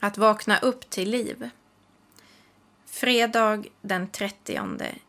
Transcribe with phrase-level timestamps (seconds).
[0.00, 1.50] Att vakna upp till liv.
[2.86, 4.60] Fredag den 30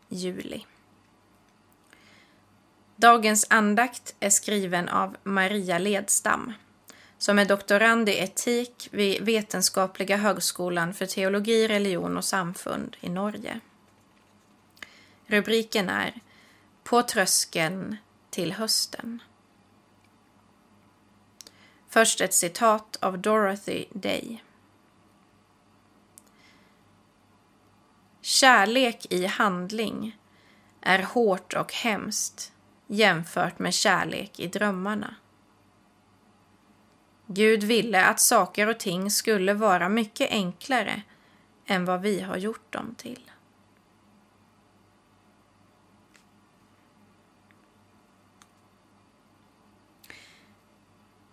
[0.08, 0.66] juli.
[2.96, 6.52] Dagens andakt är skriven av Maria Ledstam
[7.22, 13.60] som är doktorand i etik vid Vetenskapliga högskolan för teologi, religion och samfund i Norge.
[15.26, 16.20] Rubriken är
[16.84, 17.96] På tröskeln
[18.30, 19.22] till hösten.
[21.88, 24.42] Först ett citat av Dorothy Day.
[28.24, 30.18] Kärlek i handling
[30.80, 32.52] är hårt och hemskt
[32.86, 35.14] jämfört med kärlek i drömmarna.
[37.26, 41.02] Gud ville att saker och ting skulle vara mycket enklare
[41.66, 43.30] än vad vi har gjort dem till.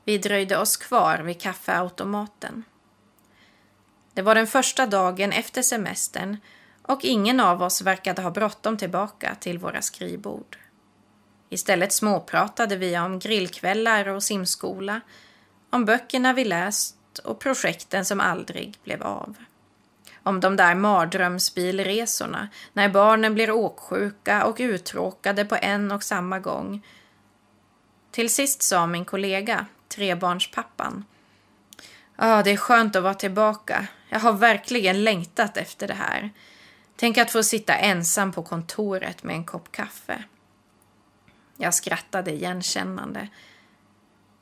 [0.04, 2.64] Vi dröjde oss kvar vid kaffeautomaten.
[4.14, 6.38] Det var den första dagen efter semestern
[6.90, 10.58] och ingen av oss verkade ha bråttom tillbaka till våra skrivbord.
[11.50, 15.02] Istället småpratade vi om grillkvällar och simskola,
[15.70, 19.36] om böckerna vi läst och projekten som aldrig blev av.
[20.24, 26.86] Om de där mardrömsbilresorna när barnen blir åksjuka och uttråkade på en och samma gång.
[28.12, 31.06] Till sist sa min kollega, trebarnspappan.
[32.16, 33.88] Ja, ah, det är skönt att vara tillbaka.
[34.10, 36.32] Jag har verkligen längtat efter det här.
[37.00, 40.24] Tänk att få sitta ensam på kontoret med en kopp kaffe.
[41.58, 43.28] Jag skrattade igenkännande.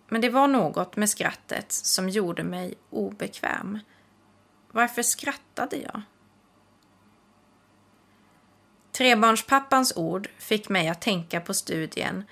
[0.07, 3.79] Men det var något med skrattet som gjorde mig obekväm.
[4.71, 6.01] Varför skrattade jag?
[8.91, 12.23] Trebarnspappans ord fick mig att tänka på studien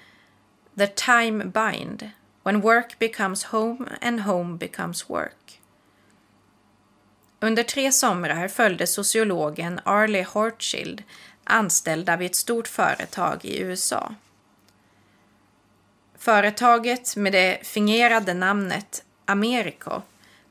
[0.77, 2.09] The Time Bind
[2.43, 5.61] When Work Becomes Home and Home Becomes Work.
[7.45, 11.03] Under tre somrar följde sociologen Arlie Hortschild
[11.43, 14.15] anställda vid ett stort företag i USA.
[16.17, 20.01] Företaget med det fingerade namnet Americo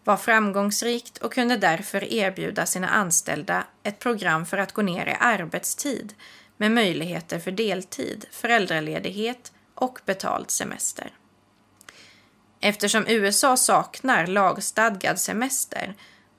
[0.04, 5.16] var framgångsrikt och kunde därför erbjuda sina anställda ett program för att gå ner i
[5.20, 6.14] arbetstid
[6.56, 11.10] med möjligheter för deltid, föräldraledighet och betald semester.
[12.60, 15.94] Eftersom USA saknar lagstadgad semester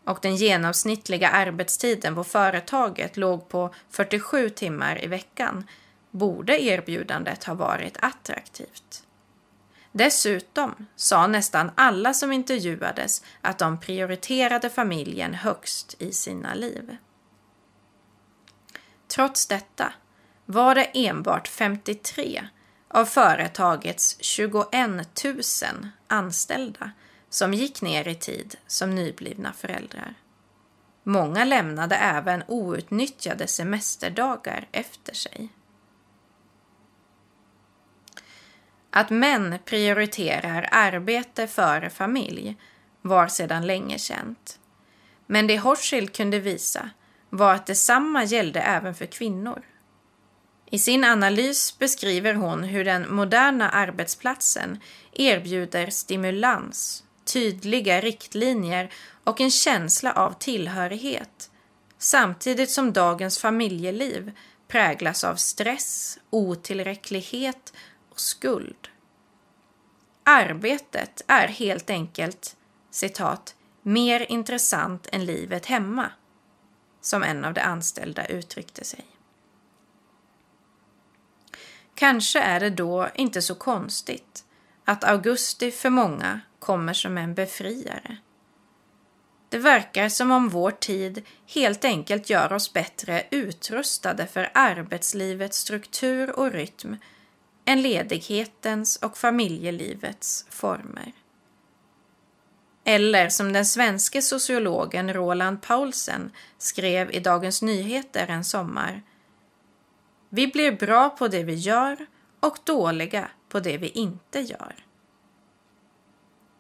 [0.06, 5.68] och den genomsnittliga arbetstiden på företaget låg på 47 timmar i veckan
[6.12, 9.04] borde erbjudandet ha varit attraktivt.
[9.92, 16.98] Dessutom sa nästan alla som intervjuades att de prioriterade familjen högst i sina liv.
[19.08, 19.94] Trots detta
[20.46, 22.48] var det enbart 53
[22.88, 24.72] av företagets 21
[25.24, 25.42] 000
[26.08, 26.92] anställda
[27.36, 30.14] som gick ner i tid som nyblivna föräldrar.
[31.04, 35.50] Många lämnade även outnyttjade semesterdagar efter sig.
[38.90, 42.58] Att män prioriterar arbete före familj
[43.02, 44.60] var sedan länge känt.
[45.26, 46.90] Men det Horschild kunde visa
[47.30, 49.62] var att detsamma gällde även för kvinnor.
[50.66, 54.80] I sin analys beskriver hon hur den moderna arbetsplatsen
[55.14, 58.94] erbjuder stimulans, tydliga riktlinjer
[59.24, 61.50] och en känsla av tillhörighet
[61.98, 64.32] samtidigt som dagens familjeliv
[64.68, 67.74] präglas av stress, otillräcklighet
[68.10, 68.88] och skuld.
[70.24, 72.56] Arbetet är helt enkelt
[72.92, 76.12] citat, mer intressant än livet hemma,
[77.02, 79.06] som en av de anställda uttryckte sig.
[81.96, 84.46] Kanske är det då inte så konstigt
[84.86, 88.18] att augusti för många kommer som en befriare.
[89.50, 96.40] Det verkar som om vår tid helt enkelt gör oss bättre utrustade för arbetslivets struktur
[96.40, 96.98] och rytm
[97.66, 101.12] än ledighetens och familjelivets former.
[102.84, 109.02] Eller som den svenske sociologen Roland Paulsen skrev i Dagens Nyheter en sommar
[110.36, 112.06] vi blir bra på det vi gör
[112.40, 114.85] och dåliga på det vi inte gör.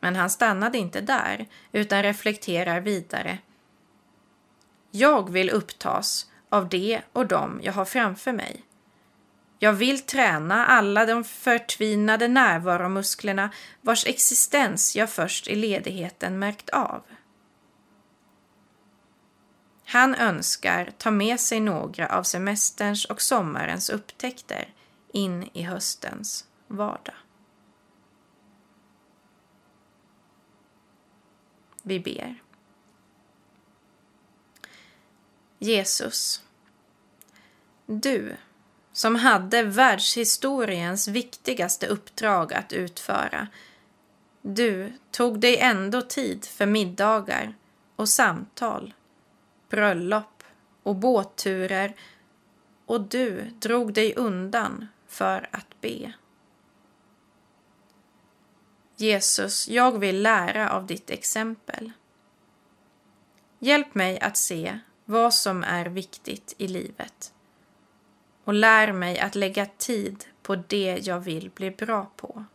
[0.06, 3.38] Men han stannade inte där, utan reflekterar vidare.
[4.92, 8.64] Jag vill upptas av det och dem jag har framför mig.
[9.60, 13.50] Jag vill träna alla de förtvinade närvaromusklerna
[13.82, 17.02] vars existens jag först i ledigheten märkt av.
[19.86, 24.74] Han önskar ta med sig några av semesterns och sommarens upptäckter
[25.14, 27.16] in i höstens vardag.
[31.88, 32.36] Vi ber.
[35.60, 36.44] Jesus.
[37.86, 38.36] Du,
[38.92, 43.48] som hade världshistoriens viktigaste uppdrag att utföra.
[44.42, 47.54] Du tog dig ändå tid för middagar
[47.96, 48.94] och samtal,
[49.70, 50.44] bröllop
[50.84, 51.96] och båtturer
[52.86, 56.14] och du drog dig undan för att be.
[58.96, 61.92] Jesus, jag vill lära av ditt exempel.
[63.60, 67.34] Hjälp mig att se vad som är viktigt i livet
[68.44, 72.46] och lär mig att lägga tid på det jag vill bli bra på.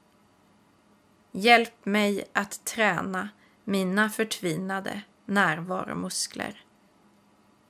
[1.33, 3.29] Hjälp mig att träna
[3.65, 6.65] mina förtvinade närvaromuskler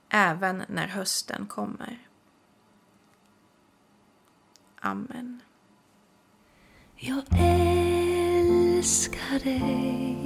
[0.09, 1.99] även när hösten kommer.
[4.81, 5.41] Amen.
[6.97, 7.25] Jag
[8.81, 10.17] älskar dig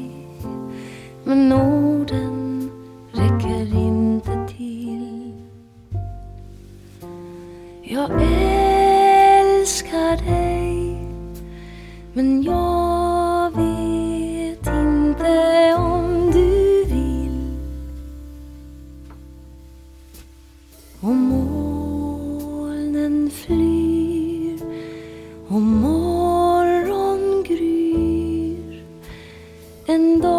[1.24, 2.70] men orden
[3.12, 5.32] räcker inte till.
[7.82, 8.10] Jag
[9.40, 10.98] älskar dig
[12.12, 12.63] men jag
[29.94, 30.33] En dag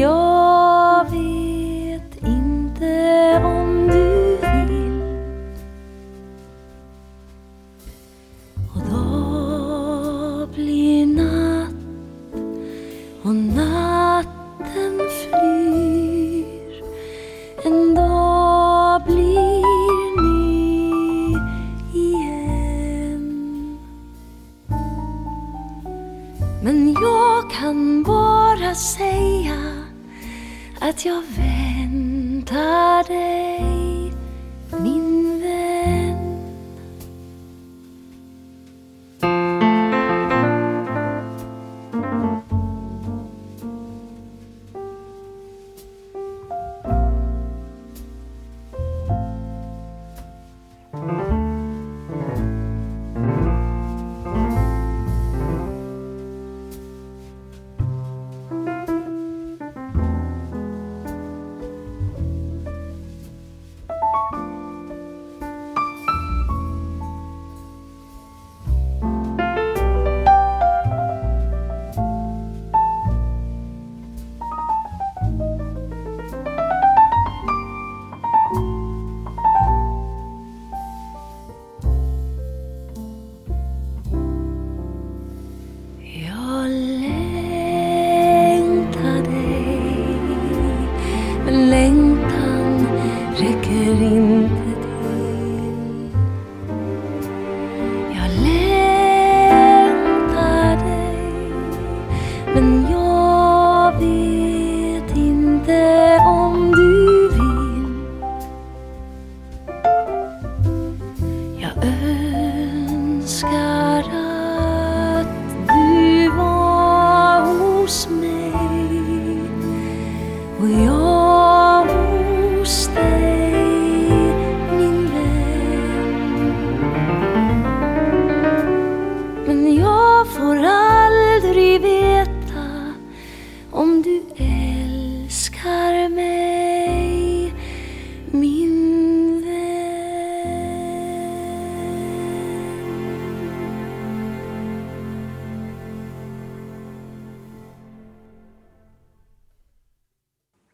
[0.00, 0.69] men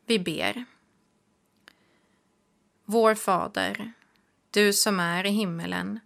[0.09, 0.65] Vi ber.
[2.85, 3.93] Vår Fader,
[4.51, 6.01] du som är i himmelen.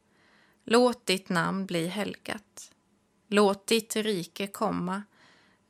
[0.64, 2.72] Låt ditt namn bli helgat.
[3.28, 5.02] Låt ditt rike komma.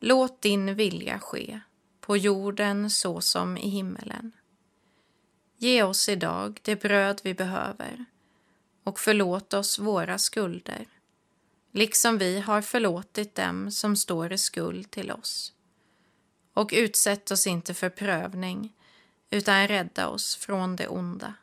[0.00, 1.60] Låt din vilja ske,
[2.00, 4.32] på jorden så som i himmelen.
[5.56, 8.04] Ge oss idag det bröd vi behöver
[8.84, 10.86] och förlåt oss våra skulder,
[11.72, 15.52] liksom vi har förlåtit dem som står i skuld till oss.
[16.60, 18.72] Och utsätt oss inte för prövning,
[19.30, 21.34] utan rädda oss från det onda.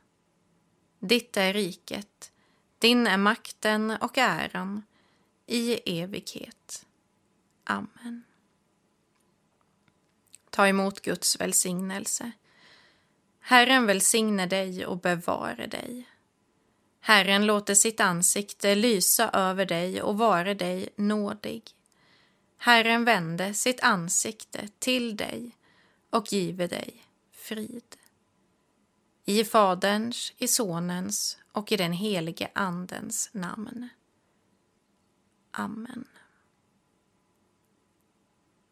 [0.99, 2.31] Ditt är riket,
[2.79, 4.83] din är makten och äran
[5.45, 6.85] i evighet.
[7.63, 8.23] Amen.
[10.49, 12.31] Ta emot Guds välsignelse.
[13.39, 16.09] Herren välsigne dig och bevare dig.
[16.99, 21.76] Herren låter sitt ansikte lysa över dig och vare dig nådig.
[22.57, 25.55] Herren vände sitt ansikte till dig
[26.09, 27.95] och give dig frid.
[29.25, 33.89] I Faderns, i Sonens och i den helige Andens namn.
[35.51, 36.05] Amen.